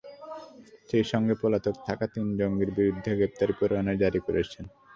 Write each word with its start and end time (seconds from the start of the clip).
সেই 0.89 1.05
সঙ্গে 1.11 1.33
পলাতক 1.41 1.75
থাকা 1.87 2.05
তিন 2.13 2.27
জঙ্গির 2.39 2.71
বিরুদ্ধে 2.77 3.11
গ্রেপ্তারি 3.19 3.53
পরোয়ানা 3.59 3.93
জারি 4.01 4.19
করেছেন। 4.27 4.65